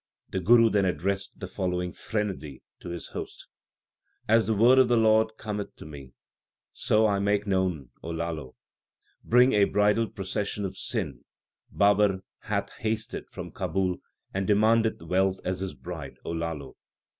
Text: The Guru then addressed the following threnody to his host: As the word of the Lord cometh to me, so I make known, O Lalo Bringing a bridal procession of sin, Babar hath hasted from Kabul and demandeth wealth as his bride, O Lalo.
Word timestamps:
The 0.31 0.39
Guru 0.39 0.71
then 0.71 0.85
addressed 0.85 1.39
the 1.39 1.47
following 1.47 1.91
threnody 1.91 2.63
to 2.79 2.89
his 2.89 3.09
host: 3.09 3.47
As 4.27 4.47
the 4.47 4.55
word 4.55 4.79
of 4.79 4.87
the 4.87 4.97
Lord 4.97 5.37
cometh 5.37 5.75
to 5.75 5.85
me, 5.85 6.15
so 6.73 7.05
I 7.05 7.19
make 7.19 7.45
known, 7.45 7.91
O 8.01 8.09
Lalo 8.09 8.55
Bringing 9.23 9.53
a 9.61 9.65
bridal 9.65 10.07
procession 10.09 10.65
of 10.65 10.75
sin, 10.75 11.23
Babar 11.69 12.21
hath 12.39 12.71
hasted 12.79 13.29
from 13.29 13.51
Kabul 13.51 13.97
and 14.33 14.47
demandeth 14.47 15.03
wealth 15.03 15.39
as 15.45 15.59
his 15.59 15.75
bride, 15.75 16.17
O 16.25 16.31
Lalo. 16.31 16.77